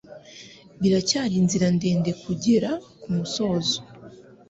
[0.81, 2.69] Biracyari inzira ndende kugera
[3.01, 3.77] kumusozi.